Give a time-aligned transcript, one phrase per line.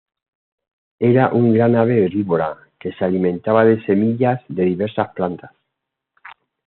[1.09, 2.47] Era un gran ave herbívora,
[2.79, 5.51] que se alimentaba de semillas de diversas plantas.